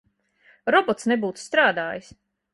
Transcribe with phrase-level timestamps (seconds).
[0.75, 2.11] Robots nebūtu strādājis.